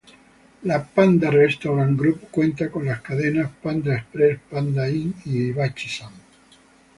El 0.67 0.71
Panda 0.93 1.29
Restaurant 1.35 1.93
Group 1.95 2.21
cuenta 2.31 2.71
con 2.71 2.87
las 2.87 3.01
cadenas 3.01 3.51
Panda 3.61 3.93
Express, 3.97 4.39
Panda 4.49 4.89
Inn 4.89 5.13
y 5.25 5.49
Hibachi-San. 5.49 6.11